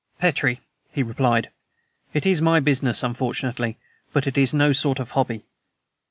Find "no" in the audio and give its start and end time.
4.51-4.71